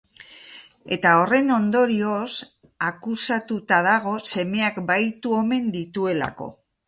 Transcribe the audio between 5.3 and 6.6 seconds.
omen dituelako.